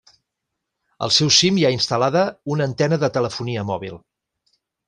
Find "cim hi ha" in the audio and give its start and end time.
1.35-1.71